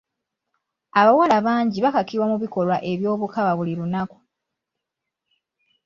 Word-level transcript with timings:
Abawala 0.99 1.37
bangi 1.47 1.77
bakakibwa 1.85 2.25
mu 2.31 2.37
bikolwa 2.43 2.75
by'obukaba 2.99 3.51
buli 3.57 3.73
lunaku. 3.79 4.19